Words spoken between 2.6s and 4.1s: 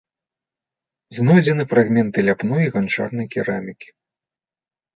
і ганчарнай керамікі.